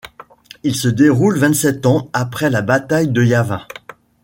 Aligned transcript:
Il 0.63 0.73
se 0.73 0.87
déroule 0.87 1.37
vingt-sept 1.37 1.85
ans 1.85 2.09
après 2.11 2.49
la 2.49 2.63
bataille 2.63 3.09
de 3.09 3.23
Yavin. 3.23 3.67